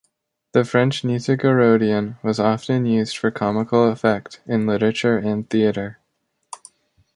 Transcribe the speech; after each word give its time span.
The 0.53 0.65
French-Nizhegorodian 0.65 2.23
was 2.23 2.39
often 2.39 2.87
used 2.87 3.15
for 3.15 3.29
comical 3.29 3.87
effect 3.87 4.41
in 4.47 4.65
literature 4.65 5.19
and 5.19 5.47
theatre. 5.47 5.99